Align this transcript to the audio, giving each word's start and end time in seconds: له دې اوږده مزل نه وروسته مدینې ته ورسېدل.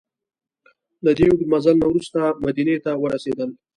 له 1.05 1.11
دې 1.17 1.25
اوږده 1.29 1.45
مزل 1.53 1.75
نه 1.81 1.85
وروسته 1.89 2.19
مدینې 2.45 2.77
ته 2.85 2.91
ورسېدل. 3.01 3.49